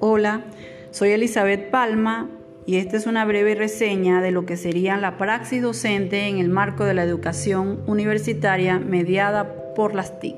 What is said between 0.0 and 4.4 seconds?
Hola, soy Elizabeth Palma y esta es una breve reseña de